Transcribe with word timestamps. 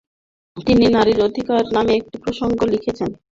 তিনি 0.57 0.85
‘নারীর 0.87 1.19
অধিকার’ 1.27 1.63
নামে 1.75 1.93
একটি 1.95 2.15
প্রবন্ধ 2.23 2.59
লিখছিলেন। 2.71 3.11